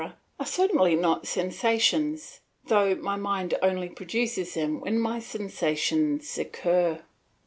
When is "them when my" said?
4.55-5.19